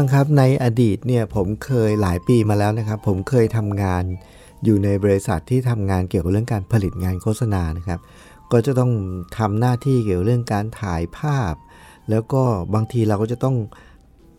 [0.00, 4.04] ฟังครับในอดีตเนี่ยผมเคยหลายปีมาแล้วนะครับ ผมเคยทำงาน
[4.64, 8.00] อยู่ในบริษัทที่ทำงานเกี่ยวกับเรื่องการผลิตงานโฆษณานะครับ
[8.52, 8.92] ก็จะต้อง
[9.38, 11.54] ทำหน้าที่เกี่ยวกับเรื่องการถ่ายภาพ
[12.10, 12.42] แล้วก็
[12.74, 13.56] บางทีเราก็จะต้อง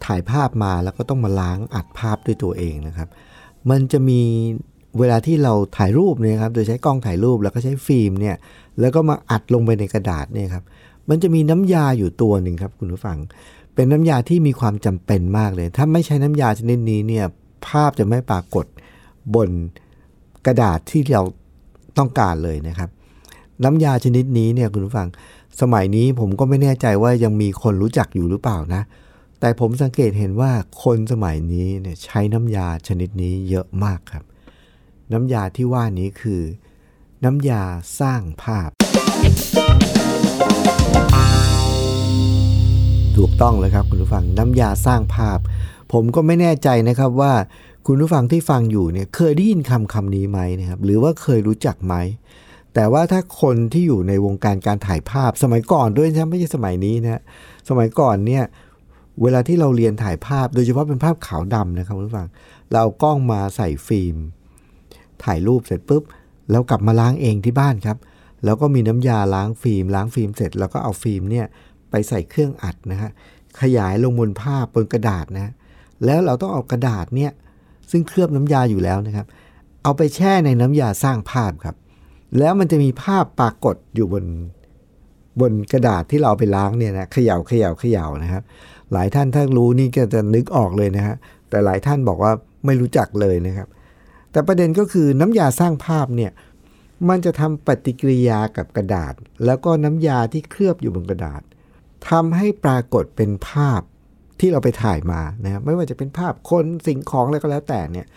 [0.05, 3.09] ถ่ายภาพมาแล้วก็ต้องมาล้างอัดภาพด้วยตัวเองนะครับ
[3.69, 4.21] มันจะมี
[4.99, 8.35] เวลาที่เราถ่ายรูปเนี่ยครับโดยใช้กล้องถ่ายรูปแล้วก็ใช้ฟิล์มเนี่ย
[8.79, 10.63] แล้วก็มาอัดลงไปในกระดาษเนี่ยครับ
[11.09, 13.17] มันจะมีน้ำยาอยู่ตัวหนึ่งครับคุณผู้ฟัง
[13.75, 17.25] เป็นน้ำยาที่มีความจำเป็นมากเลย ถ้าไม่ใช้น้ำยาชนิดนี้เนี่ย
[17.67, 18.65] ภาพจะไม่ปรากฏ
[19.35, 19.49] บน
[20.45, 21.23] กระดาษที่เรา
[21.97, 22.89] ต้องการเลยนะครับ
[23.63, 25.07] น้ำยาชนิดนี้เนี่ยคุณผู้ฟัง
[25.61, 28.81] สมัยนี้ผมก็ไม่แน่ใจว่ายังมีคนรู้จักอยู่หรือเปล่านะ
[29.39, 30.51] แต่ผมสังเกตเห็นว่า
[30.83, 34.23] คนสมัยนี้เนี่ยใช้น้ำยาชนิดนี้เยอะมากครับ
[35.13, 36.41] น้ำยาที่ว่านี้คือ
[37.23, 37.63] น้ำยา
[37.99, 38.69] สร้างภาพ
[43.17, 45.39] ถูกต้องเลยครับคุณผู้ฟังน้ำยาสร้างภาพ
[45.93, 47.33] ผมก็ไม่แน่ใจนะครับว่า
[47.87, 51.95] คุณผู้ฟังที่ฟังอยู่เนี่ยเคยได้ยินคำคำนี้ไหมนะครับหรือว่าเคยรู้จักไหม
[52.73, 57.21] แต่ว่าถ้าคนที่อยู่ในวงการการถ่ายภาพสมัยก่อนด้วยนะไม่ใช่สมัยนี้นะ
[57.69, 58.43] สมัยก่อนเนี่ย
[59.21, 62.27] เวลาที่เราเรียนถ่ายภาพ โดยเฉพาะเป็นภาพขาวดำนะครับคุณผู้ฟัง
[62.71, 64.15] เราเอากล้องมาใส่ฟิล์ม
[65.23, 66.03] ถ่ายรูปเสร็จปุ๊บ
[66.51, 67.97] แล้วกลับมาล้างเองที่บ้านครับ
[68.45, 71.45] แล้วก็มีน้ำยาล้างฟิล์มล้างฟิล์มเสร็จแล้วก็เอาฟิล์มเนี่ย
[71.91, 73.11] ไปใส่เครื่องอัดนะฮะ
[73.61, 75.51] ขยายลงบนภาพบนกระดาษนะ
[76.05, 77.31] แล้วเราต้องเอากระดาษเนี่ย
[77.91, 79.25] ซึ่งเคลือบน้ำยาอยู่แล้วนะครับ
[79.83, 81.75] เอาไปแช่ในน้ำยาสร้างภาพครับ
[82.39, 84.25] แล้วมันจะมีภาพปรากฏอยู่บน
[85.41, 88.43] บนกระดาษที่เราไปล้างเนี่ยนะเขย่าเขย่าเขย่านะครับ
[88.93, 91.15] หลายท่านถ้ารู้นี่ก็จะนึกออกเลยนะฮะ
[91.49, 92.31] แต่หลายท่านบอกว่า
[92.65, 93.67] ไม่รู้จักเลยนะครับ
[94.31, 96.31] แต่ประเด็นก็คือน้ำยาสร้างภาพเนี่ย
[97.09, 99.13] มันจะทำปฏิกิริยากับกระดาษ
[99.45, 101.41] แล้วก็น้ำยาที่เคลือบอยู่บนกระดาษ
[102.09, 103.81] ทำให้ปรากฏเป็นภาพ
[104.39, 108.07] ที่เราไปถ่ายมานะครับไม่ว่าจะเป็นภาพคนสิ่งของอะไรก็แล้วแต่เนี่ย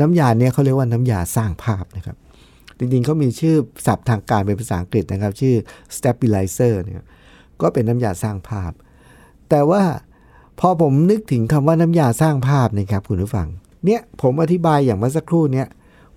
[0.00, 2.16] น้ำยาเนี่ยเขาเรียกว่าน้ำยาสร้างภาพนะครับ
[2.78, 3.56] จริงๆเขามีชื่อ
[3.86, 5.54] ศัพท์ทางการเป็นภาษาอังกฤษนะครับ ชื่อ
[5.96, 7.02] stabilizer เนี่ย
[7.60, 8.72] ก็เป็นน้ำยาสร้างภาพ
[9.50, 9.82] แต่ว่า
[10.60, 13.48] พอผมนึกถึงคำว่าน้ำยาสร้างภาพนะครับคุณผู้ฟัง
[13.86, 15.68] เนี่ยผมอธิบายอย่างเมื่อสักครู่เนี่ย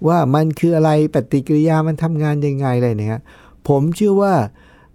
[0.07, 3.21] ว่ามันคืออะไรปฏิกิริยามันทำงานยังไงเลยนะครับ
[3.67, 4.33] ผมเชื่อว่า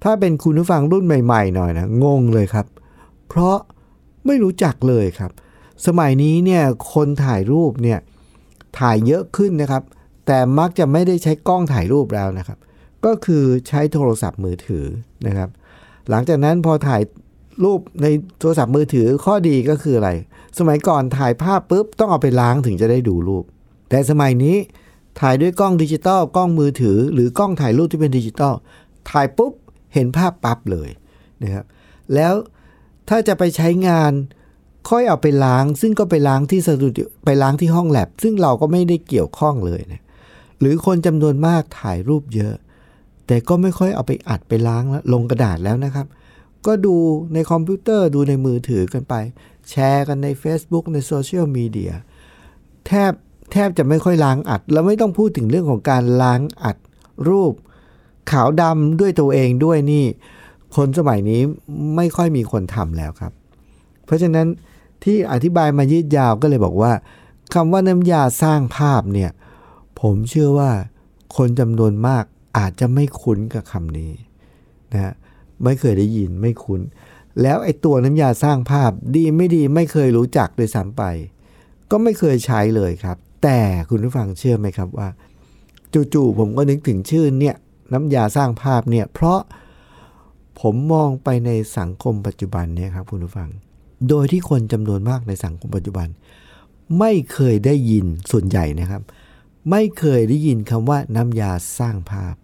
[0.03, 2.67] ถ้าเป็นคุณผู้ฟังรุ่นใหม่ๆหน่อยนะงงเลยครับ
[3.29, 3.57] เพราะ
[4.27, 5.31] ไม่รู้จักเลยครับ
[5.87, 7.99] สมัยนี้เนี่ยคนถ่ายรูปเนี่ย
[8.79, 9.83] ถ่ายเยอะขึ้นนะครับ
[10.27, 12.59] แต่มักจะไม่ได้ใช้กล้องถ่ายรูปแล้วนะครับ
[13.05, 14.87] ก็คือใช้โทรศัพท์มือถือ
[15.27, 15.49] นะครับ
[16.11, 17.03] หลังจากนั้นพอถ่าย
[17.65, 18.07] รูปใน
[18.41, 20.11] โทรศัพท์มือถือข้อดีก็คืออะไร
[20.59, 23.45] สมัยก่อนถ่ายภาพปุ๊บต้องเอาไปล้างถึงจะได้ดูรูป
[23.91, 24.57] แต่สมัยนี้
[25.21, 28.55] ถ่ายด้วยกล้องดิจิตอลกล้องมือถือ หรือกล้องถ่ายรูปที่เป็นดิจิตอล
[29.11, 29.53] ถ่ายปุ๊บ
[29.95, 30.91] เห็นภาพปั๊บเลย
[31.43, 31.65] นะครับ
[32.15, 32.35] แล้ว
[33.09, 34.13] ถ้าจะไปใช้งาน
[34.91, 40.03] ค่อยเอาไปล้าง ซึ่งก็ไปล้างที่สตูดิโอไปล้างที่ห้องแลบ ซึ่งเราก็ไม่ได้เกี่ยวข้องเลยนะ
[40.61, 42.55] หรือคนจำนวนมากถ่ายรูปเยอะ
[43.27, 46.07] แต่ก็ไม่ค่อยเอาไปอัดไปล้างแล้วลงกระดาษแล้วนะครับ
[46.67, 46.95] ก็ดู
[47.35, 49.15] ในคอมพิวเตอร์ดูในมือถือกันไป
[49.71, 51.93] แชร์กันใน Facebook ในโซเชียลมีเดีย
[52.87, 53.13] แทบ
[53.53, 56.77] แทบจะไม่ค่อยล้างอัด แล้วไม่ต้องพูดถึงเรื่องของการล้างอัด
[57.29, 57.53] รูป
[58.31, 60.05] ขาวดำด้วยตัวเองด้วยนี่
[60.77, 61.41] คนสมัยนี้
[61.97, 63.33] ไม่ค่อยมีคนทำแล้วครับ
[64.05, 64.47] เพราะฉะนั้น
[65.05, 66.93] ที่อธิบายมายืดยาวก็เลยบอกว่า
[67.55, 69.31] คำว่าน้ำยาสร้างภาพเนี่ย
[70.01, 70.71] ผมเชื่อว่า
[71.37, 72.25] คนจำนวนมาก
[72.59, 74.13] อาจจะไม่คุ้นกับคำนี้
[74.93, 75.15] นะ
[75.65, 76.81] ไม่เคยได้ยินไม่คุ้น
[77.43, 81.03] แล้วไอ้ตัวน้ำยาสร้างภาพดีไม่ดีไม่เคยรู้จักโดยซ้ำไป
[81.91, 83.59] ก็ไม่เคยใช้เลยครับ แต่
[83.89, 85.09] คุณผู้ฟังเชื่อไหมครับว่า
[86.15, 87.57] จู่ๆผมก็นึกถึงชื่อเนี่ย
[87.93, 89.41] น้ำยาสร้างภาพเนี่ยเพราะ
[90.61, 93.49] ผมมองไปในสังคมปัจจุบันเนี่ยครับคุณผู้ฟัง
[94.09, 96.09] โดยที่คนจำนวนมากในสังคมปัจจุบัน
[96.99, 99.03] ไม่เคยได้ยินส่วนใหญ่นะครับ
[99.71, 102.35] ไม่เคยได้ยินคำว่าน้ำยาสร้างภาพ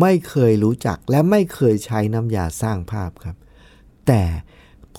[0.00, 3.36] ไม่เคยรู้จักและไม่เคยใช้น้ำยาสร้างภาพครับ
[4.06, 4.22] แต่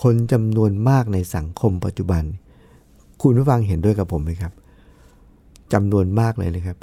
[0.02, 2.22] คนจำนวนมากในสังคมปัจจุบัน
[3.22, 4.52] คุณผู้ฟังเห็นด้วยกับผมไหมครับ
[5.72, 6.76] จำนวนมากเลยนะครับ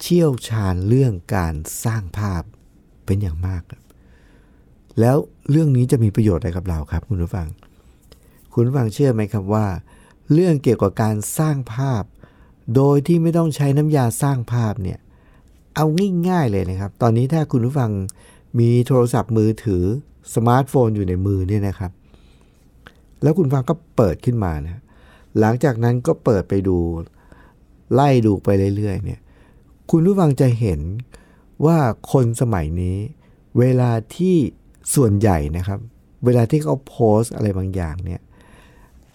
[0.00, 1.54] เชี่ยวชาญเรื่องการ
[1.84, 2.42] สร้างภาพ
[3.06, 3.82] เป็นอย่างมากครับ
[5.00, 5.16] แล้ว
[5.50, 7.48] เรื่องนี้จะมีประโยชน์อะไรกับเราครับ คุณผู้ฟัง
[8.52, 9.66] คุณผู้ฟังเชื่อไหมครับว่า
[10.32, 12.02] เรื่องเกี่ยวกับการสร้างภาพ
[12.76, 14.98] โดยที่ไม่ต้องใช้น้ำยาสร้างภาพเนี่ย
[15.76, 15.86] เอา
[16.28, 17.90] ง่ายๆเลยนะครับ ตอนนี้ถ้าคุณผู้ฟัง
[18.58, 19.84] มีโทรศัพท์มือถือ
[20.34, 21.92] สมาร์ทโฟนอยู่ในมือเนี่ยนะครับ
[23.22, 24.80] แล้วคุณฟังก็เปิดขึ้นมานะ
[25.38, 26.76] หลังจากนั้นก็เปิดไปดู
[27.94, 29.20] ไล่ดูไปเรื่อยๆเนี่ย
[29.90, 30.80] คุณผู้ฟังจะเห็น
[31.66, 31.78] ว่า
[32.12, 32.98] คนสมัยนี้
[33.58, 34.36] เวลาที่
[34.94, 35.80] ส่วนใหญ่นะครับ
[36.24, 38.20] เวลาที่เขาโพสต์อะไรบางอย่างเนี่ย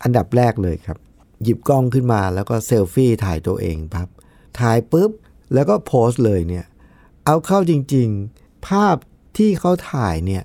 [0.04, 0.98] อันดับแรกเลยครับ
[1.44, 4.10] หยิบกล้องขึ้นมาแล้วก็เซลฟี่ถ่ายตัวเองครับ
[4.60, 5.12] ถ่ายปุ๊บ
[5.54, 6.66] แล้วก็โพสต์เลยเนี่ย
[7.26, 8.96] เอาเข้าจริง ๆ ภาพ
[9.38, 10.44] ที่เขาถ่ายเนี่ย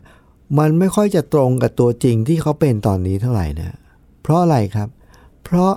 [0.58, 3.78] มันไม่ค่อยจะตรงกับตัวจริงที่เขาเป็นตอนนี้เท่าไหร่นะ
[4.22, 4.88] เพราะอะไรครับ
[5.44, 5.72] เพราะ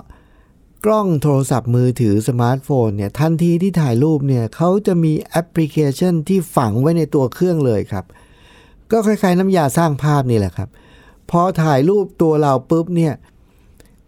[0.84, 8.04] กล้องโทรศัพท์มือถือสมาร์ทโฟนเนี่ยทันทีที่ถ่ายรูปเนี่ยเขาจะมีแอปพลิเคชันที่ฝังไว้ในตัวเครื่องเลยครับ
[8.90, 10.68] ก็คล้ายๆน้ำยาสร้างภาพนี่แหละครับ
[11.30, 13.14] พอถ่ายรูปตัวเราปุ๊บเนี่ย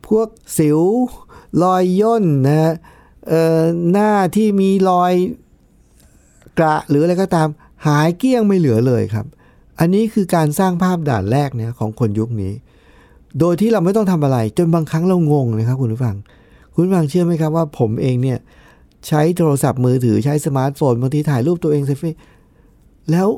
[0.08, 0.28] พวก
[0.58, 0.80] สิว
[1.62, 2.74] รอยย่นนะฮะ
[3.28, 3.62] เออ
[3.92, 5.12] หน้าที่มีรอย
[6.58, 7.48] กระหรืออะไรก็ตาม
[7.86, 9.26] หายเกลี้ยงไม่เหลือเลยครับ
[9.78, 12.52] อันนี้คือการสร้างภาพด่านแรกเนี่ยของคนยุคนี้
[13.40, 16.16] โดยที่เราไม่ต้องทำอะไร จนบางครั้งเรางงนะครับคุณผู้ฟัง
[16.74, 18.38] คุณฟังเชื่อไหมครับว่าผมเองเนี่ย
[19.06, 22.14] ใช้โทรศัพท์มือถือใช้สมาร์ทโฟนบางทีถ่ายรูปตัวเองเซลฟี่
[23.10, 23.28] แล้ว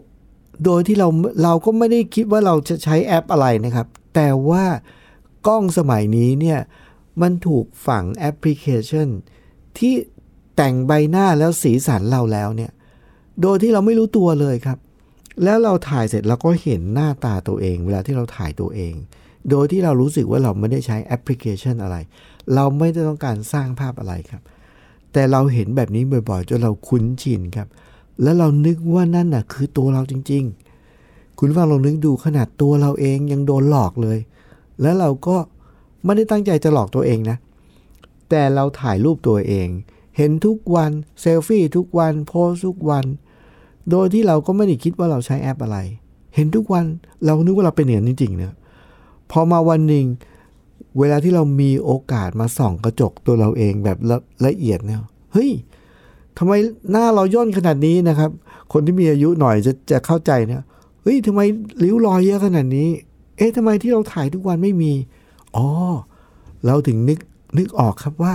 [0.65, 1.09] โดยที่เรา
[1.43, 4.65] เราก็ไม่ได้คิดว่าเราจะใช้แอปอะไรนะครับ แต่ว่า
[5.47, 6.59] กล้องสมัยนี้เนี่ย
[7.23, 9.09] มันถูกฝังแอปพลิเคชัน
[9.79, 9.95] ที่
[10.57, 12.71] แต่งใบหน้าแล้วสีสันเราแล้วเนี่ย
[13.43, 14.79] โดยที่เราไม่รู้ตัวเลยครับ
[15.45, 18.95] แล้วเราถ่ายเสร็จเราก็เห็นหน้าตาตัวเอง เวลาที่เราถ่ายตัวเอง
[19.51, 21.97] โดยที่เรารู้สึกว่าเราไม่ได้ใช้แอปพลิเคชันอะไร
[22.55, 24.43] เราไม่ได้ต้องการสร้างภาพอะไรครับ
[25.13, 27.69] แต่เราเห็นแบบนี้บ่อยๆจนเราคุ้นชินครับ
[28.23, 30.45] แล้วเรานึกว่านั่นน่ะคือตัวเราจริง
[30.91, 34.19] ๆ คุณฟังลองนึกดูขนาดตัวเราเองยังโดนหลอกเลย
[34.83, 35.37] แล้วเราก็
[36.05, 37.37] ไม่ได้ตั้งใจจะหลอกตัวเองนะ
[38.31, 39.69] แต่เราถ่ายรูปตัวเอง
[40.17, 40.91] เห็นทุกวัน
[41.21, 43.05] เซลฟี่ทุกวันโพสทุกวัน
[43.91, 45.79] โดยที่เราก็ไม่ได้คิดว่าเราใช้แอปอะไร
[46.35, 46.85] เห็นทุกวัน
[47.25, 48.55] เรานึกว่าเราเป็นอย่างนั้นจริงๆเนะ
[49.31, 50.05] พอมาวันหนึ่ง
[50.99, 54.17] เวลาที่เรามีโอกาสมาส่องกระจกตัวเราเองแบบละ
[54.47, 55.01] ละเอียดเนี่ย
[55.33, 55.51] เฮ้ย
[56.39, 56.53] ทำไม
[56.91, 58.31] หน้าเราย่นขนาดนี้นะครับ
[58.73, 60.65] คนที่มีอายุหน่อยจะจะเข้าใจนะ
[61.03, 61.41] เฮ้ยทำไม
[61.83, 62.89] ริ้วรอยเยอะขนาดนี้
[63.37, 64.93] เอ๊ะทำไมที่เราถ่ายทุกวันไม่มี
[65.57, 65.67] อ๋อ
[66.67, 67.19] เราถึงนึก
[67.59, 68.35] นึกออกครับว่า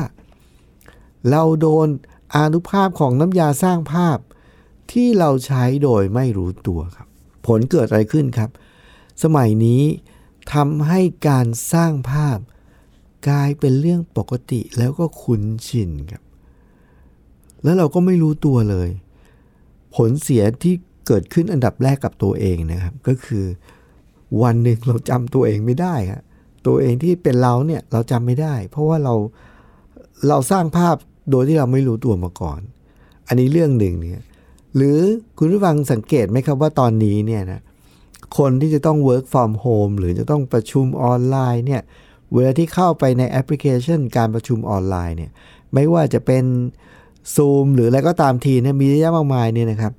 [1.32, 1.88] เราโดน
[2.36, 4.18] อนุภาพของน้ำยาสร้างภาพ
[4.92, 7.08] ที่เราใช้โดยไม่รู้ตัวครับ
[7.48, 8.50] ผลเกิดอะไรขึ้นครับ
[9.24, 9.82] สมัยนี้
[10.54, 12.38] ทำให้การสร้างภาพ
[13.30, 16.24] กลายเป็นเรื่องปกติแล้วก็คุ้นชินครับ
[17.64, 18.90] แล้วเราก็ไม่รู้ตัวเลย
[19.96, 20.74] ผลเสียที่
[21.08, 23.46] เกิดขึ้นอันดับแรกกับตัวเองนะครับ ก็คือ
[24.42, 26.22] วันหนึ่งเราจำตัวเองไม่ได้ครับ
[26.68, 29.16] ตัวเองที่เป็นเราเนี่ยเราจำไม่ได้ เพราะว่าเรา
[30.28, 30.96] เราสร้างภาพ
[31.32, 32.60] โดยที่เราไม่รู้ตัวมาก่อน
[33.28, 34.22] อันนี้เรื่องหนึ่งเนี่ย
[34.76, 34.98] หรือ
[35.38, 37.62] คุณผู้ฟังสังเกตไหมครับว่าตอนนี้เนี่ยนะ
[38.38, 41.82] คนที่จะต้อง work from home หรือจะต้องประชุมออนไลน์เนี่ย
[42.34, 45.32] เวลาที่เข้าไปในแอปพลิเคชันการประชุมออนไลน์เนี่ย
[45.74, 46.44] ไม่ว่าจะเป็น
[47.36, 49.94] Zoom หรืออะไรก็ตามทีเนี่ยมีเยอะแยะมากมายเนี่ยนะครับ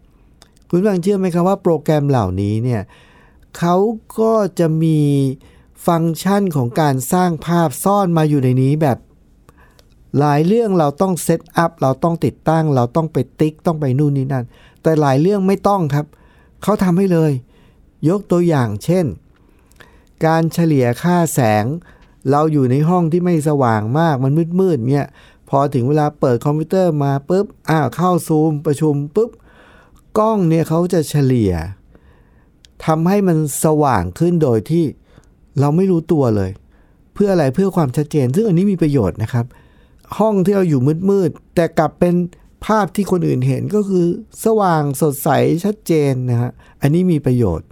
[0.69, 2.81] คุณฟังเชื่อไหมครับว่าโปรแกรมเหล่านี้เนี่ย
[3.58, 3.77] เขา
[4.20, 4.98] ก็จะมี
[5.86, 8.98] ฟังก์ชันของการสร้างภาพซ่อนมาอยู่ในนี้แบบ
[10.19, 14.44] หลายเรื่องเราต้อง set up เราต้องติดตั้ง เราต้องไปติ๊กต้องไปนู่นนี่นั่น
[14.82, 16.06] แต่หลายเรื่องไม่ต้องครับ
[16.62, 17.32] เขาทำให้เลย
[18.09, 19.06] ยกตัวอย่างเช่น
[20.27, 21.65] การเฉลี่ยค่าแสง
[22.31, 25.06] เราอยู่ในห้องที่ไม่สว่างมากมันมืดๆเนี่ย
[25.49, 29.31] พอถึงเวลาเปิดคอมพิวเตอร์มาปุ๊บอ้าวเข้าซูมประชุมปุ๊บ
[30.19, 31.53] กล้องเนี่ยเขาจะเฉลี่ย
[32.85, 34.85] ทำให้มันสว่างขึ้นโดยที่
[35.61, 36.51] เราไม่รู้ตัวเลย
[37.15, 39.47] เพื่ออะไรเพื่อความชัดเจน ซึ่งอันนี้มีประโยชน์นะครับ
[40.19, 40.81] ห้องที่เราอยู่
[41.11, 42.15] มืดๆแต่กลับเป็น
[42.67, 44.06] ภาพที่คนอื่นเห็นก็คือ
[44.44, 45.29] สว่างสดใส
[45.65, 46.51] ชัดเจนนะฮะ
[46.82, 47.67] อันนี้มีประโยชน์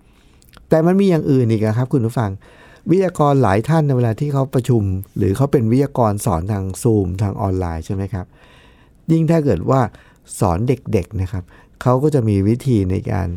[0.70, 2.30] แต่มันมีอย่างอื่นอีกครับ คุณผู้ฟัง
[2.90, 4.82] วิทยากรหลายท่านในเวลาที่เขาประชุม
[5.16, 8.26] หรือเขาเป็นวิทยากรสอนทางซูมทางออนไลน์ใช่ไหมครับ
[9.10, 9.80] ยิ่งถ้าเกิดว่า
[10.38, 11.44] สอนเด็กๆนะครับ
[11.82, 13.28] เขาก็จะมีวิธีในการ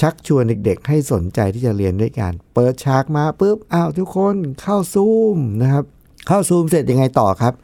[0.00, 5.84] ชักชวนเด็ก ๆ ให้สนใจที่จะเรียนด้วยกันเปิดฉากมาปุ๊บอ้าวทุกคนเข้าซูมนะครับ
[6.26, 7.54] เข้าซูมเสร็จยังไงต่อครับ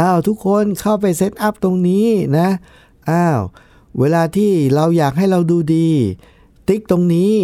[0.00, 2.06] อ้าวทุกคนเข้าไป set up ตรงนี้
[2.38, 2.48] นะ
[3.10, 3.40] อ้าว
[3.98, 5.90] เวลาที่เราอยากให้เราดูดี
[6.68, 7.34] ติ๊กตรงนี้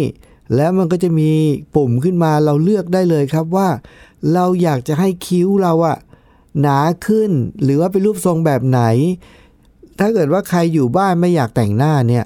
[0.55, 1.31] แล้วมันก็จะมี
[1.75, 3.69] ปุ่มขึ้นมาเราเลือกได้เลยครับว่า
[4.33, 5.97] เราอยากจะให้คิ้วเราอะ
[6.61, 7.31] หนาขึ้น
[7.63, 8.81] หรือว่าเป็นรูปทรงแบบไหน
[9.99, 12.25] ถ้าเกิดว่าใครอยู่บ้านไม่อยากแต่งหน้าเนี่ย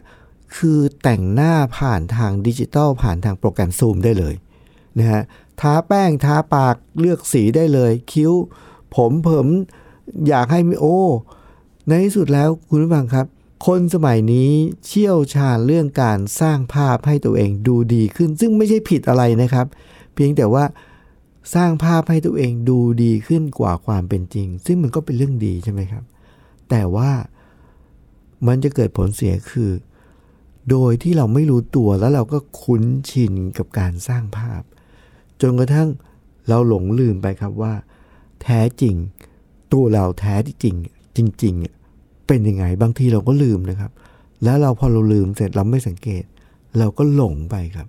[0.57, 4.35] คือแต่งหน้าผ่านทางดิจิตอลผ่านทางโปรแกรมซูมได้เลย
[4.97, 5.21] นะฮะ
[5.61, 8.31] ทาแป้งทาปากเลือกสีได้เลย คิ้ว
[8.95, 9.47] ผมผม
[10.27, 10.99] อยากให้มีโอ้
[11.87, 13.25] ในที่สุดแล้วคุณผู้ฟังครับ
[13.65, 14.51] คนสมัยนี้
[14.86, 19.68] เชี่ยวชาญเรื่องการสร้างภาพให้ตัวเองดูดีขึ้น ซึ่งไม่ใช่ผิดอะไรนะครับ
[20.13, 20.63] เพียงแต่ว่า
[21.56, 26.03] สร้างภาพให้ตัวเองดูดีขึ้นกว่าความเป็นจริง ซึ่งมันก็เป็นเรื่องดีใช่ไหมครับ
[26.70, 27.12] แต่ว่า
[28.48, 29.72] มันจะเกิดผลเสียคือ
[30.70, 34.62] โดยที่เราไม่รู้ตัวแล้วเราก็คุ้นชินกับการสร้างภาพ
[35.41, 35.89] จนกระทั่ง
[36.48, 37.74] เราหลงลืมไปครับว่า
[38.44, 38.96] แท้จริง
[39.74, 40.75] ตัวเราแท้จริง
[41.18, 41.80] จริงๆ
[42.33, 43.91] เป็นยังไง บางทีเราก็ลืมนะครับ
[44.43, 46.23] แล้วเราพอเราลืมเสร็จเราไม่สังเกต
[46.77, 47.88] เราก็หลงไปครับ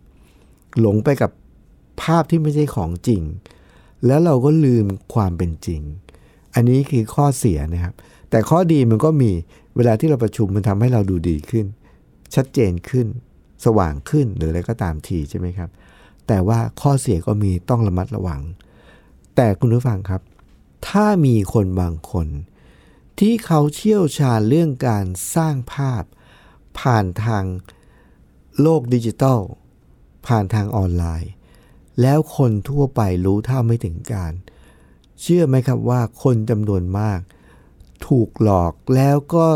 [0.81, 1.31] หลงไปกับ
[2.03, 3.23] ภาพที่ไม่ใช่ของจริง
[4.07, 4.85] แล้วเราก็ลืม
[5.15, 5.81] ความเป็นจริง
[6.55, 7.95] อันนี้คือข้อเสียนะครับ
[8.31, 9.31] แต่ข้อดีมันก็มี
[9.77, 11.67] เวลาที่เราประชุมมันทำให้เราดูดีขึ้น
[12.35, 13.07] ชัดเจนขึ้น
[13.65, 15.71] สว่างขึ้นหรืออะไรก็ตามทีใช่ไหมครับ
[16.27, 18.41] แต่ว่าข้อเสียก็มีต้องระมัดระวัง
[19.37, 20.23] แต่คุณผู้ฟังครับ
[20.89, 22.29] ถ้ามีคนบางคน
[23.21, 25.05] ที่เขาเชี่ยวชาญเรื่องการ
[25.35, 26.05] สร้างภาพ
[26.81, 27.45] ผ่านทาง
[28.61, 29.41] โลกดิจิทัล
[30.27, 31.33] ผ่านทางออนไลน์
[32.01, 34.33] แล้วคนทั่วไปรู้เท่าไม่ถึงการ
[35.21, 37.21] เชื่อไหมครับว่าคนจำนวนมาก
[38.07, 39.47] ถูกหลอกแล้วก็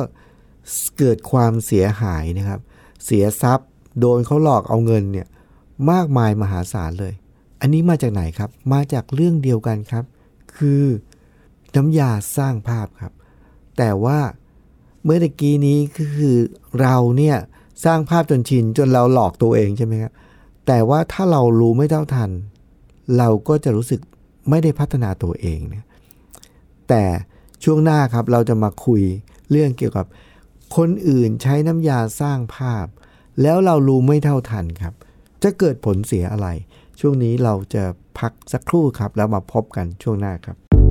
[0.98, 2.60] เกิดความเสียหายนะครับ
[3.04, 5.26] เสียทรัพย์โดนเขาหลอกเอาเงินเนี่ย
[5.90, 7.14] มากมายมหาศาลเลย
[7.60, 10.04] อันนี้มาจากไหนครับ มาจากเรื่องเดียวกันครับ
[10.56, 10.84] คือ
[11.76, 13.12] น้ำยาสร้างภาพครับ
[13.76, 14.18] แต่ว่า
[15.04, 16.36] เมื่อตะกี้นี้ก็คือ
[16.80, 17.36] เราเนี่ย
[17.84, 20.12] สร้างภาพจนชินจนเราหลอกตัวเองใช่ไหมครับ
[20.66, 22.30] แต่ว่าถ้าเรารู้ไม่เท่าทัน
[23.18, 24.00] เราก็จะรู้สึก
[24.50, 25.84] ไม่ได้พัฒนาตัวเองนะ
[26.88, 27.04] แต่
[27.64, 29.02] ช่วงหน้าครับเราจะมาคุย
[29.50, 30.06] เรื่องเกี่ยวกับ
[30.76, 32.86] คนอื่นใช้น้ำยาสร้างภาพ
[33.42, 34.94] แล้วเรารู้ไม่เท่าทันครับ
[35.42, 36.48] จะเกิดผลเสียอะไร
[37.00, 37.84] ช่วงนี้เราจะ
[38.18, 40.56] พักสักครู่ครับ แล้วมาพบกันช่วงหน้าครับ「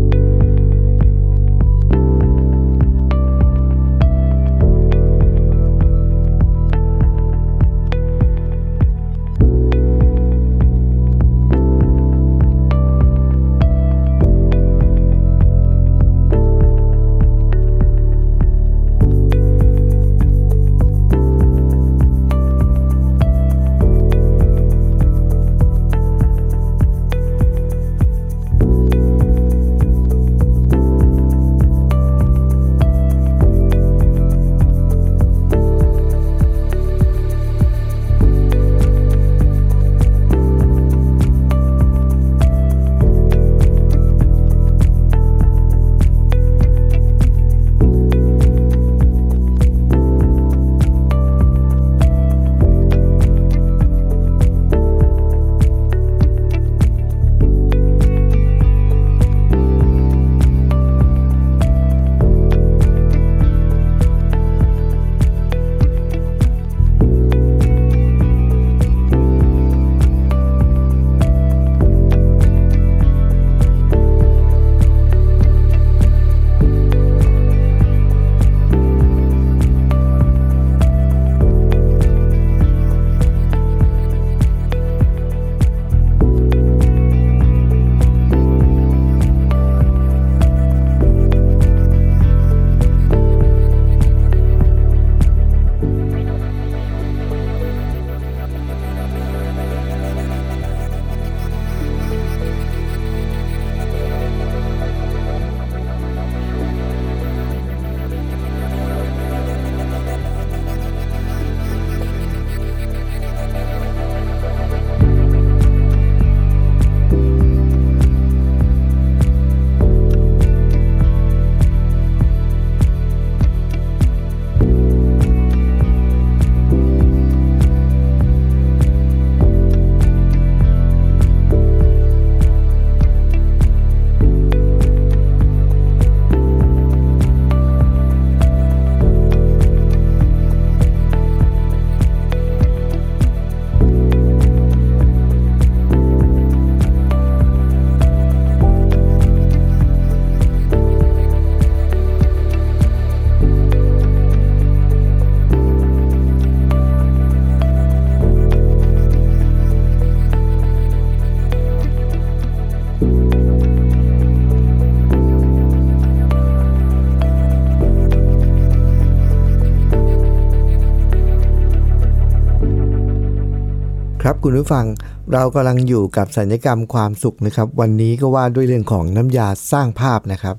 [174.27, 174.85] ครับคุณผู้ฟัง
[175.33, 180.55] เรากำลังอยู่กับสัญญกรรมความสุขนะครับ วันนี้ก็ว่าด้วยเรื่องของน้ำยาสร้างภาพนะครับ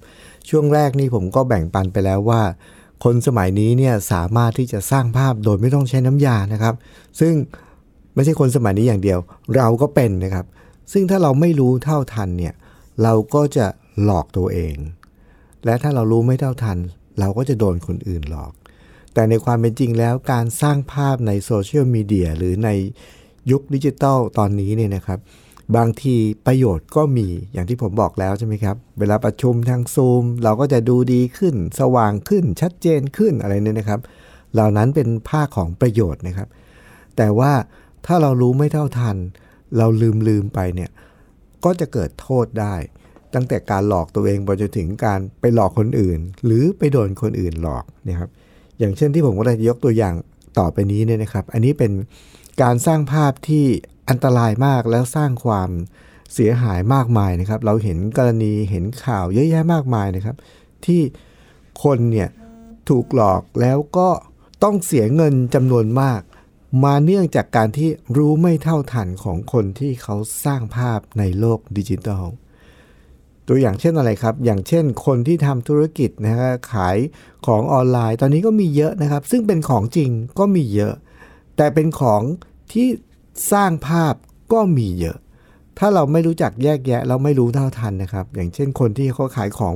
[0.49, 2.43] ช่วงแรกนี่ผมก็แบ่งปันไปแล้วว่า
[3.05, 6.75] คนสมัยนี้เนี่ยสามารถที่จะสร้างภาพโดยไม่ต้องใช้น้ำยานะครับ
[7.21, 7.35] ซึ่ง
[8.15, 9.19] ไม่ใช่คนสมัยนี้อย่างเดียว
[9.57, 10.47] เราก็เป็นนะครับ
[10.93, 12.55] ซึ่งถ้าเราไม่รู้เท่าทันเนี่ย
[13.03, 13.67] เราก็จะ
[14.03, 14.75] หลอกตัวเอง
[15.65, 16.79] และถ้าเรารู้ไม่เท่าทัน
[17.21, 18.53] เราก็จะโดนคนอื่นหลอก
[19.15, 22.71] แต่ในความเป็นจริงแล้วการสร้างภาพในโซเชียลมีเดียหรือใน
[23.51, 25.19] ยุคดิจิตอลตอนนี้เนี่ยนะครับ
[25.77, 34.01] บางทีประโยชน์ก็มีอย่างที่ผมบอกแล้วใช่ไหมครับ เวลาประชุมทางซูม เราก็จะดูดีขึ้น สว่างขึ้นชัดเจนขึ้นอะไรเนี่ยนะครับ
[34.53, 36.49] เหล่านั้นเป็นภาคของประโยชน์นะครับ
[37.17, 37.53] แต่ว่า
[38.07, 39.17] ถ้าเรารู้ไม่เท่าทัน
[39.77, 40.91] เราลืมลืมไปเนี่ย
[41.65, 42.75] ก็จะเกิดโทษได้
[43.35, 48.29] ตั้งแต่การหลอกตัวเองไปจนถึงการไปหลอกคนอื่น หรือไปโดนคนอื่นหลอกนะครับ
[48.79, 50.15] อย่างเช่นที่ผมก็จะยกตัวอย่าง
[50.59, 51.93] ต่อไปนี้เนี่ยนะครับ อันนี้เป็น
[52.63, 53.67] การสร้างภาพที่
[54.09, 55.71] อันตรายมากแล้วสร้างความ
[56.35, 60.37] เสียหายมากมายนะครับ เราเห็นกรณีเห็นข่าวเยอะแยะมากมายนะครับ
[60.87, 61.01] ที่
[61.85, 62.29] คนเนี่ย
[62.89, 64.09] ถูกหลอกแล้วก็
[64.63, 66.21] ต้องเสียเงินจำนวนมาก
[66.85, 72.25] มาเนื่องจากการที่รู้ไม่เท่าทันของคนที่เขาสร้างภาพในโลกดิจิทัล
[73.49, 76.97] ตัวอย่างเช่นอะไรครับ อย่างเช่นคนที่ทำธุรกิจนะฮะขาย
[77.47, 80.95] ของออนไลน์ ตอนนี้ก็มีเยอะนะครับ ซึ่งเป็นของจริงก็มีเยอะ
[81.57, 82.23] แต่เป็นของ
[82.73, 82.89] ที่
[83.53, 84.15] สร้างภาพ
[84.53, 85.19] ก็มีเยอะ
[85.79, 89.75] ถ้าเราไม่รู้จักแยกแยะ เราไม่รู้เท่าทันนะครับ อย่างเช่นคนที่เขาขายของ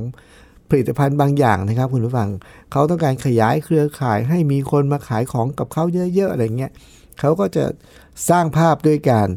[0.69, 2.29] ผลิตภัณฑ์บางอย่างนะครับ คุณผู้ฟัง
[2.73, 5.85] เขาต้องการขยายเครือข่ายให้มีคนมาขายของกับเขา
[6.15, 6.73] เยอะๆอะไรเงี้ย
[7.19, 7.65] เขาก็จะ
[8.29, 9.29] สร้างภาพด้วยการ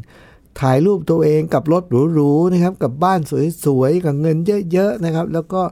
[0.60, 1.84] ถ่ายรูปตัวเองกับรถ
[2.14, 3.20] หรูๆนะครับ กับบ้าน
[3.64, 4.36] สวยๆกับเงิน
[4.72, 5.62] เยอะๆนะครับ แล้วก็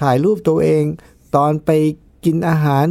[0.00, 0.82] ถ่ายรูปตัวเอง
[1.36, 1.70] ตอนไป
[2.24, 2.86] กินอาหาร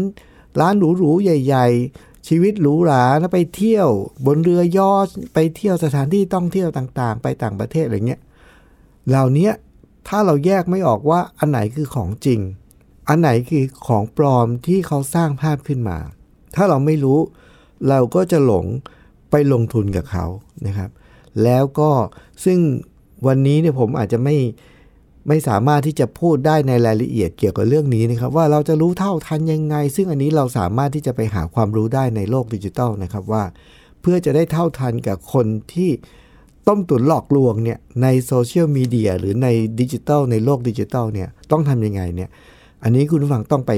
[0.59, 3.89] ร้านหรูๆใหญ่ ๆ ชีวิตหรูหราแล้วไปเที่ยว
[4.25, 8.21] บนเรือยอชไปเที่ยวสถานที่ท่องเที่ยวต่างๆ ไปต่างประเทศอะไรเงี้ย
[9.09, 9.49] เหล่านี้
[10.07, 12.39] ถ้าเราแยกไม่ออกว่าอันไหนคือของจริง
[13.09, 15.97] อันไหนคือของปลอมที่เขาสร้างภาพขึ้นมา
[16.55, 17.19] ถ้าเราไม่รู้
[17.89, 18.65] เราก็จะหลง
[19.31, 20.25] ไปลงทุนกับเขา
[20.67, 20.89] นะครับ
[21.43, 21.91] แล้วก็
[22.45, 22.59] ซึ่ง
[23.27, 24.35] วันนี้เนี่ยผมอาจจะไม่
[25.27, 33.43] ไม่สามารถที่จะพูดได้ในรายละเอียดเกี่ยวกับเรื่องนี้นะครับ ว่าเราจะรู้เท่าทันยังไง ซึ่งอันนี้เราสามารถที่จะไปหาความรู้ได้ในโลกดิจิทัลนะครับว่า
[34.01, 35.89] เพื่อจะได้เท่าทันกับคนที่
[36.67, 39.47] ต้มตุ๋นหลอกลวงเนี่ยในโซเชียลมีเดียหรือใน
[39.79, 42.29] ดิจิทัลในโลกดิจิทัลเนี่ยต้องทำยังไงเนี่ย
[42.83, 43.71] อันนี้คุณผู้ฟังต้องไป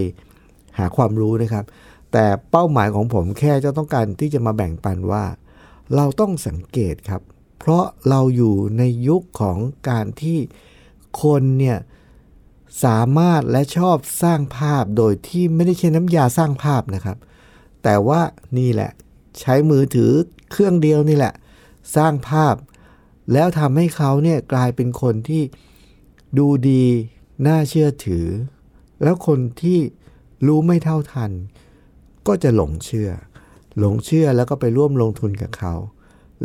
[0.77, 1.65] หาความรู้นะครับ
[2.11, 5.25] แต่เป้าหมายของผมแค่จะต้องการที่จะมาแบ่งปันว่า
[5.95, 7.21] เราต้องสังเกตครับ
[7.59, 9.57] เพราะเราอยู่ในยุคของ
[9.89, 10.39] การที่
[11.21, 11.77] คนเนี่ย
[12.83, 17.17] สามารถและชอบสร้างภาพโดยที่ไม่ได้ใช้น้ำยาสร้างภาพนะครับ
[17.83, 18.21] แต่ว่า
[18.57, 18.91] นี่แหละ
[19.39, 20.11] ใช้มือถือ
[20.51, 21.33] เครื่องเดียวนี่แหละ
[21.95, 22.55] สร้างภาพ
[23.33, 25.43] แล้วทำให้เขาเนี่ยกลายเป็นคนที่
[26.37, 26.85] ดูดี
[27.47, 28.27] น่าเชื่อถือ
[29.03, 29.79] แล้วคนที่
[30.47, 31.31] รู้ไม่เท่าทัน
[32.27, 33.09] ก็จะหลงเชื่อ
[33.79, 35.73] หลงเชื่อแล้วก็ไปร่วมลงทุนกับเขา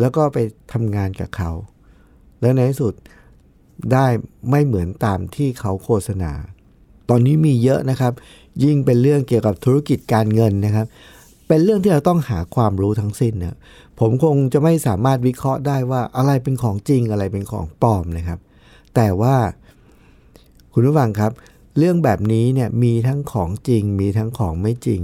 [0.01, 0.38] แล้วก็ไป
[0.72, 1.51] ทำงานกับเขา
[2.40, 2.94] แล้วในที่สุด
[3.92, 4.07] ได้
[4.51, 6.33] ไม่เหมือนตามที่เขาโฆษณา
[7.09, 8.12] ตอนนี้มีเยอะนะครับ
[8.64, 10.87] ยิ่งเป็นเรื่องเกี่ยวกับธุรกิจการเงินนะครับ
[11.49, 13.57] เป็นเรื่องที่เราต้องหาความรู้ทั้งสิ้นนะ
[14.01, 18.38] ผมคงจะไม่สามารถวิเคราะห์ได้ว่าอะไรเป็นของจริงอะไรเป็นของปลอมนะครับ
[18.95, 19.37] แต่ว่า
[20.73, 21.33] คุณผู้ฟังครับ
[21.79, 25.01] เรื่องแบบนี้เนี่ยมีทั้งของจริง มีทั้งของไม่จริง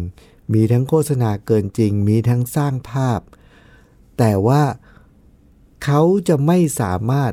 [0.54, 3.20] มีทั้งโฆษณาเกินจริง มีทั้งสร้างภาพ
[4.18, 4.62] แต่ว่า
[5.84, 7.32] เขาจะไม่สามารถ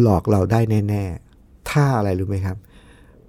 [0.00, 2.56] หลอกเราได้แน่ๆ ถ้าอะไรรู้ไหมครับ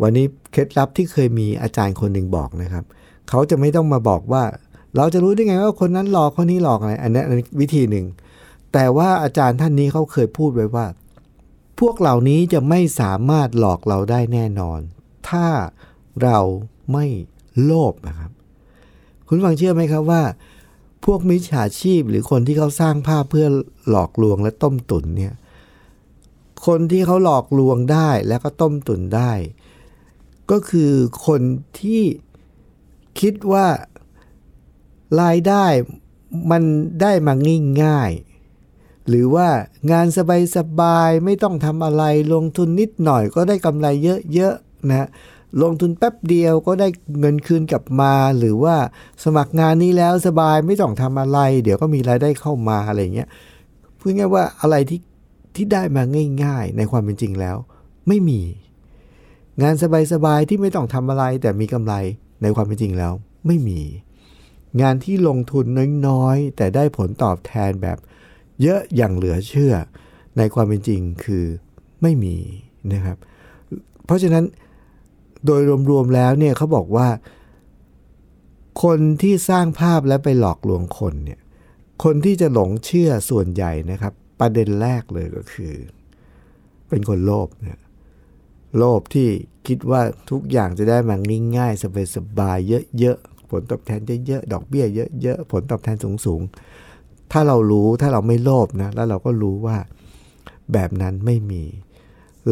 [0.02, 2.84] วันนี้เคล็ดลับที่เคยมีอาจารย์คนหนึ่งบอกนะครับ
[3.30, 4.44] เขาจะไม่ต้องมาบอกว่า
[4.98, 7.24] เราจะรู้ได้ไงว่าคนนั้นหลอกคนนี้หลอกอะไร อันนี้
[7.60, 8.06] วิธีหนึ่ง
[8.74, 10.86] แต่ว่าอาจารย์ท่านนี้เขาเคยพูดไว้ว่า
[11.80, 14.80] พวกเหล่านี้จะไม่สามารถหลอกเราได้แน่นอน
[15.30, 15.48] ถ้า
[16.24, 16.40] เรา
[16.92, 17.06] ไม่
[17.64, 18.32] โลภนะครับ
[19.28, 20.24] คุณฟังเชื่อไหมครับว่า
[21.06, 23.48] พวกมิจฉาชีพหรือคนที่เขาสร้างภาพเพื่อ
[23.90, 25.34] หลอกลวงและต้มตุ๋นเนี่ย
[26.66, 29.32] คนที่เขาหลอกลวงได้แล้วก็ต้มตุ๋นได้
[30.52, 30.92] ก็คือ
[31.28, 31.42] คน
[31.80, 32.04] ที่
[33.20, 33.68] คิดว่า
[35.22, 35.66] รายได้
[36.52, 36.64] มัน
[37.02, 37.34] ได้มา
[37.84, 39.48] ง่ายๆหรือว่า
[39.92, 40.08] งาน
[40.58, 43.88] สบายๆไม่ต้องทำอะไรลงทุนนิดหน่อยก็ได้กำไร
[44.34, 45.08] เยอะๆนะ
[45.62, 46.88] ลงทุนแป๊บเดียวก็ได้
[47.20, 48.76] เงินคืนกลับมา หรือว่า
[49.24, 53.30] สมัครงานนี้แล้วสบายไม่ต้องทำอะไร เดี๋ยวก็มีรายได้เข้ามาอะไรเงี้ย
[54.00, 55.00] พูดง่ายว่าอะไรที่
[55.56, 56.04] ที่ได้มา
[56.44, 57.58] ง่ายๆ ในความเป็นจริงแล้ว
[58.08, 58.42] ไม่มี
[59.62, 59.76] งาน
[60.14, 61.94] สบายๆที่ไม่ต้องทำอะไรแต่มีกำไร
[62.42, 63.14] ในความเป็นจริงแล้ว
[63.48, 63.82] ไม่มี
[64.82, 65.66] งานที่ลงทุน
[66.08, 67.98] น้อยๆ แต่ได้ผลตอบแทนแบบ
[68.62, 69.74] เยอะอย่างเหลือเชื่อ
[70.38, 71.46] ในความเป็นจริงคือ
[72.02, 72.38] ไม่มี
[72.94, 73.18] นะครับ
[74.06, 74.46] เพราะฉะนั้น
[75.46, 77.08] โดยรวมๆแล้วเนี่ยเขาบอกว่า
[78.84, 81.40] คนที่สร้างภาพและไปหลอกลวงคนเนี่ย
[82.04, 85.74] คนที่จะหลงเชื่อส่วนใหญ่นะครับ ประเด็นแรกเลยก็คือ
[86.90, 87.80] เป็นคนโลภเนี่ย
[88.78, 89.30] โลภที่
[89.68, 91.16] คิดว่าทุกอย่างจะได้มา
[91.58, 94.86] ง่ายๆสบายๆเยอะๆผลตอบแทนเยอะๆดอกเบี้ย
[95.22, 99.78] เยอะๆผลตอบแทนสูงๆถ้าเรารู้ถ้าเราไม่โลภนะแล้วเราก็รู้ว่า
[100.74, 101.64] แบบนั้นไม่มี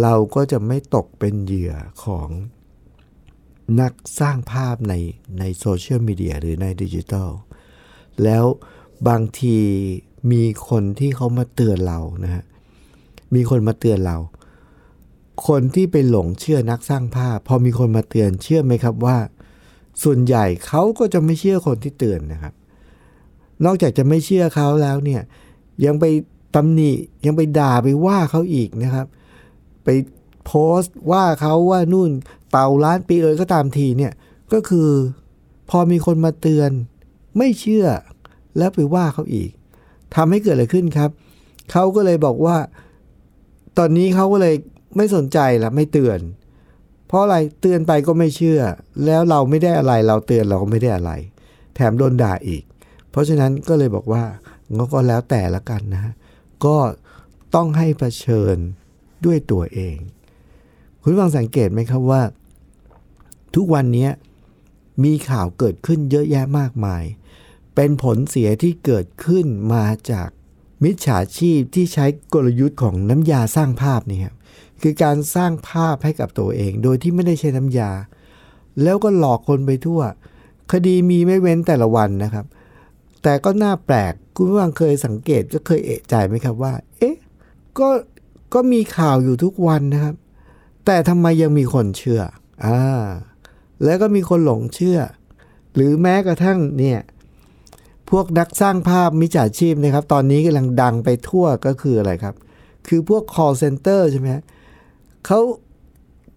[0.01, 1.73] เราก็จะไม่ตกเป็นเหยื่อ
[2.05, 2.29] ของ
[3.81, 4.93] นักสร้างภาพใน
[5.39, 7.29] ในโซเชียลมีเดียหรือในดิจิทัล
[8.23, 8.45] แล้ว
[9.07, 9.57] บางที
[10.31, 12.43] มีคนที่เขามาเตือนเรานะฮะ
[13.35, 14.17] มีคนมาเตือนเรา
[15.47, 19.17] คนที่ไปหลงเชื่อนักสร้างภาพ พอมีคนมาเตือนเชื่อไหมครับว่า
[20.03, 22.53] ส่วนใหญ่เขาก็จะไม่เชื่อคนที่เตือนนะครับ
[23.65, 25.21] นอกจากจะไม่เชื่อเขาแล้วเนี่ย
[25.85, 26.05] ยังไป
[26.55, 26.91] ตำหนิ
[27.25, 29.07] ยังไปด่าไปว่าเขาอีกนะครับ
[29.83, 29.89] ไป
[30.45, 32.11] โพสต์ว่าเขาว่านู่น
[32.51, 34.13] เต่าล้านปีเอ่ยก็ตามทีเนี่ย
[34.53, 34.89] ก็คือ
[35.69, 36.71] พอมีคนมาเตือน
[37.37, 37.85] ไม่เชื่อ
[38.57, 39.51] แล้วไปว่าเขาอีก
[40.15, 41.09] ทำให้เกิดอะไรขึ้นครับ
[41.71, 42.57] เขาก็เลยบอกว่า
[43.77, 44.55] ตอนนี้เขาก็เลย
[44.97, 46.19] ไม่สนใจละไม่เตือน
[47.07, 48.61] เพราะอะไรเตือนไปก็ไม่เชื่อ
[49.05, 51.11] แล้วเราไม่ได้อะไร เราเตือนเราก็ไม่ได้อะไร
[51.75, 52.63] แถมโดนด่าอีก
[53.11, 54.23] เพราะฉะนั้นก็เลยบอกว่า
[54.93, 56.13] ก็แล้วแต่ละกันนะ
[56.65, 56.77] ก็
[57.55, 58.57] ต้องให้เผชิญ
[59.25, 59.97] ด้วยตัวเอง
[61.01, 62.21] คุณฟังสังเกตไหมครับว่า
[63.55, 64.07] ทุกวันนี้
[65.03, 67.03] มีข่าวเกิดขึ้นเยอะแยะมากมาย
[67.81, 70.29] เป็นผลเสียที่เกิดขึ้นมาจาก
[70.83, 74.35] มิจฉาชีพที่ใช้กลยุทธ์ของน้ำยาสร้างภาพนี่ครับ
[74.81, 77.91] คือการสร้างภาพให้กับตัวเอง โดยที่ไม่ได้ใช้น้ำยา
[78.83, 80.01] แล้วก็หลอกคนไปทั่ว
[80.71, 82.45] คดีมีไม่เว้นแต่ละวันนะครับ
[83.23, 87.15] แต่ก็น่าแปลกคุณผู้ฟังเคยสังเกตก็เคยเอะใจไหมครับว่า เอ๊ะ
[87.79, 87.89] ก็
[88.53, 90.15] ก็มีข่าวอยู่ทุกวันนะครับ
[90.85, 92.21] แต่ทำไมยังมีคนเชื่อ
[92.65, 92.79] อ่า
[93.83, 94.99] แล้วก็มีคนหลงเชื่อ
[95.73, 96.99] หรือแม้กระทั่งเนี่ย
[98.09, 102.35] พวกนักสร้างภาพมิจฉาชีพนะครับ ตอนนี้กำลังดังไปทั่วก็คืออะไรครับ
[102.87, 104.27] คือพวก call center ใช่ไหม
[105.25, 105.39] เขา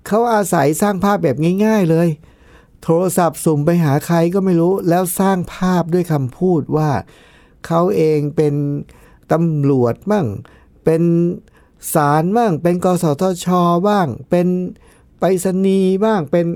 [0.07, 2.09] เขาอาศัยสร้างภาพแบบง่าย ๆเลย
[2.83, 6.91] โทรศัพท์สุ่มไปหาใครก็ไม่รู้ แล้วสร้างภาพด้วยคำพูดว่า
[7.67, 8.55] เขาเองเป็น
[9.33, 10.27] ตำรวจบ้าง
[10.85, 11.03] เป็น
[11.95, 13.47] ศาลบ้าง เป็นกสทช
[13.89, 14.47] บ้าง เป็น
[15.19, 16.47] ไปรษณีย์บ้าง เป็น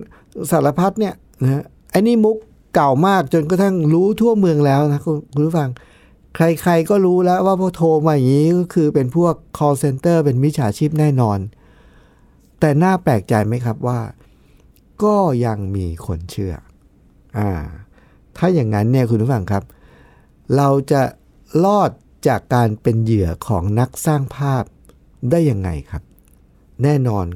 [0.51, 2.37] สารพัดเนี่ยนะไอ้นี่มุก
[2.75, 5.71] เก่ามากจนกระทั่งรู้ทั่วเมืองแล้วนะคุณผู้ฟัง
[6.35, 11.39] ใครๆก็รู้แล้วว่าพอโทรมาอย่างนี้ก็คือเป็นพวก call center เป็นมิจฉาชีพแน่นอน
[12.61, 14.01] แต่น่าแปลกใจไหมครับว่า
[15.05, 16.55] ก็ยังมีคนเชื่อ
[17.39, 17.51] อ่า
[18.37, 19.65] ถ้าอย่างนั้นเนี่ยคุณผู้ฟังครับ
[20.57, 21.03] เราจะ
[21.65, 21.91] รอด
[22.29, 24.65] จากการเป็นเหยื่อของนักสร้างภาพ
[25.31, 26.03] ได้ยังไงครับ
[26.83, 27.27] แน่นอน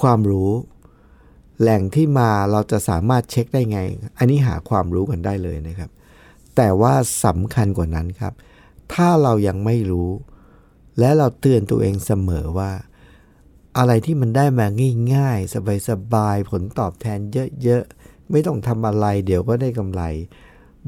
[0.00, 0.50] ความรู้
[1.60, 3.78] แหล่งที่มาเราจะสามารถเช็คได้ไง
[4.18, 5.90] อันนี้หาความรู้กันได้เลยนะครับ
[6.56, 6.94] แต่ว่า
[7.24, 8.32] สำคัญกว่านั้นครับ
[8.92, 10.10] ถ้าเรายังไม่รู้
[10.98, 12.70] และเราเตือนตัวเองเสมอว่า
[13.78, 14.66] อะไรที่มันได้มา
[15.14, 17.18] ง่ายๆ สบายๆ ผลตอบแทน
[17.62, 20.02] เยอะๆ ไม่ต้องทำอะไร เดี๋ยวก็ได้กำไร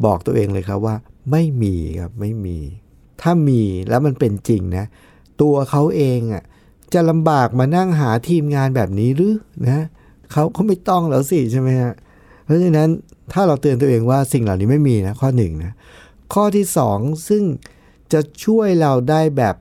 [0.05, 0.97] บอกตัวเองเลยครับว่า
[1.31, 2.59] ไม่มีครับไม่มี
[3.23, 4.85] ถ้ามีแล้วมันเป็นจริงนะ
[5.41, 6.43] ตัวเขาเองอะ
[6.95, 9.35] จะลำบากมานั่งหาทีมงานแบบนี้หรือ
[9.67, 9.87] นะ
[10.33, 11.95] เขาเขาไม่ต้องแล้วสิใช่ไหมฮะ
[12.45, 12.89] เพราะฉะนั้น
[13.33, 15.73] ถ้าเราเตือนตัวเองว่าสิ่งเหล่านี้ไม่มีนะข้อหนึ่งนะ
[16.35, 17.43] ข้อที่สองซึ่ง
[18.13, 19.57] จะช่วยเราได้แบบ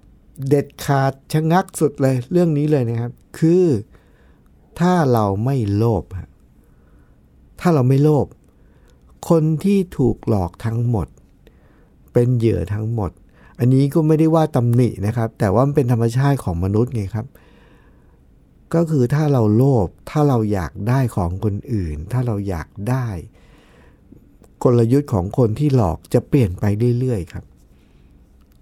[0.49, 3.65] เด็ดขาดชะงักสุดเลยเรื่องนี้เลยนะครับ คือ
[4.79, 6.03] ถ้าเราไม่โลภ
[7.59, 8.25] ถ้าเราไม่โลภ
[9.29, 11.07] คนที่ถูกหลอกทั้งหมด
[12.13, 13.11] เป็นเหยื่อทั้งหมด
[13.59, 17.25] อันนี้ก็ไม่ได้ว่าตำหนินะครับ แต่ว่ามันเป็นธรรมชาติของมนุษย์ไงครับ
[18.73, 23.07] ก็คือถ้าเราโลภถ้าเราอยากได้ของคนอื่น ถ้าเราอยากได้
[24.63, 26.65] กลยุทธ์ของคนที่หลอกจะเปลี่ยนไป
[26.99, 27.45] เรื่อยๆครับ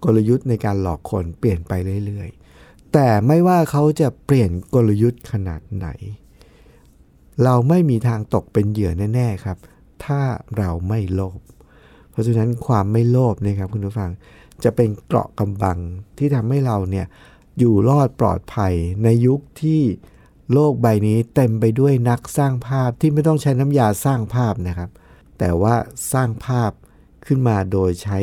[0.04, 1.72] กลยุทธ์ในการหลอกคนเปลี่ยนไป
[2.06, 5.88] เรื่อยๆ แต่ไม่ว่าเขาจะเปลี่ยนกลยุทธ์ขนาดไหน
[7.44, 9.58] เราไม่มีทางตกเป็นเหยื่อแน่ๆครับ
[10.04, 10.20] ถ้า
[10.58, 11.38] เราไม่โลภ
[12.10, 14.10] เพราะฉะนั้นความไม่โลภนะครับคุณผู้ฟัง
[14.64, 15.78] จะเป็นเกราะกำบัง
[16.18, 17.06] ที่ทำให้เราเนี่ย
[17.58, 19.82] อยู่รอดปลอดภัยในยุคที่
[20.52, 24.90] โลกใบนี้เต็มไปด้วยนักสร้างภาพที่ไม่ต้องใช้น้ำยาสร้างภาพนะครับ
[25.38, 25.74] แต่ว่า
[26.12, 26.70] สร้างภาพ
[27.26, 28.18] ขึ้นมาโดยใช้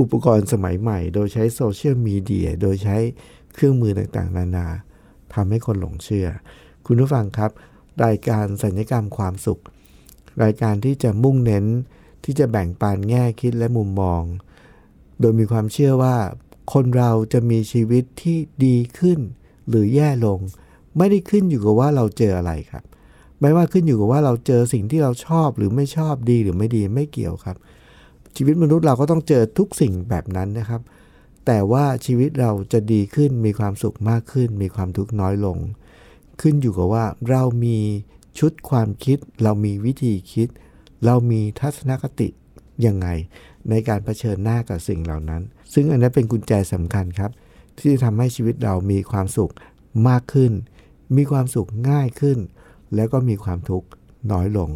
[0.00, 2.96] อุปกรณ์สมัยใหม่ โดยใช้โซเชียลมีเดีย โดยใช้
[3.54, 4.66] เครื่องมือต่างๆ นานา
[5.34, 6.28] ทำให้คนหลงเชื่อ
[6.86, 7.50] คุณผู้ฟังครับ
[8.04, 9.62] รายการสัญญกรรมความสุข
[10.42, 11.64] รายการที่จะมุ่งเน้น
[12.24, 14.22] ที่จะแบ่งปันแง่คิดและมุมมอง
[15.20, 16.16] โดยมีความเชื่อว่า
[16.72, 19.18] คนเราจะมีชีวิตที่ดีขึ้น
[19.68, 20.38] หรือแย่ลง
[20.96, 22.84] ไม่ได้ขึ้นอยู่กับว่าเราเจออะไรครับ
[23.40, 27.56] ไม่ว่าขึ้นอยู่กับว่าเราเจอสิ่งที่เราชอบหรือไม่ชอบดีหรือไม่ดีไม่เกี่ยวครับ
[28.36, 30.80] ชีวิตมนุษย์เราก็ต้องเจอทุกสิ่งแบบนั้นนะครับ
[31.46, 35.58] แต่ว่าชีวิตเราจะดีขึ้นมีความสุขมากขึ้น มีความทุกข์น้อยลง
[36.40, 37.78] ขึ้นอยู่กับว่าเรามี
[38.38, 40.48] ชุดความคิด เรามีวิธีคิด
[41.04, 42.28] เรามีทัศนคติ
[42.86, 43.08] ยังไง
[43.70, 45.42] ในการเผชิญหน้ากับสิ่งเหล่านั้น
[45.74, 47.30] ซึ่งอันนั้นเป็นกุญแจสำคัญครับ
[47.78, 49.52] ที่จะทำให้ชีวิตเรามีความสุข
[50.08, 50.52] มากขึ้น
[51.16, 52.38] มีความสุขง่ายขึ้น
[52.94, 53.88] แล้วก็มีความทุกข์
[54.32, 54.70] น้อยลง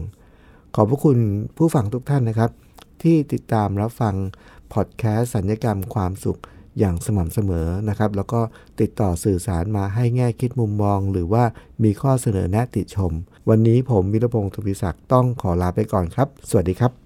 [0.75, 1.19] ขอบพระคุณ
[1.57, 2.51] ผู้ฟังทุกท่านนะครับ
[3.03, 4.15] ที่ติดตามรับฟัง
[4.73, 6.41] พอดแคสต์สัญญกรรมความสุข
[6.79, 8.41] อย่างสม่ำเสมอนะครับ แล้วก็
[8.81, 11.45] ติดต่อสื่อสารมาให้แง่คิดมุมมอง หรือว่า
[11.85, 13.13] มีข้อเสนอแนะติชม
[13.49, 17.06] วันนี้ผมวิรพงศ์ทวีศักดิ์ต้องขอลาไปก่อนครับ สวัสดีครับ